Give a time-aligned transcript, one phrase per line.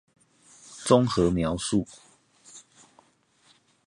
[0.83, 1.85] 綜合描述